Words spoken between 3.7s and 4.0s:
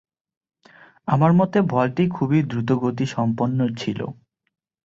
ছিল।